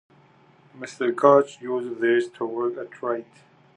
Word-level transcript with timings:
Mr. 0.75 1.15
Gutch 1.15 1.61
uses 1.61 1.99
these 2.01 2.27
to 2.29 2.43
work 2.43 2.75
a 2.75 2.85
trade. 2.85 3.27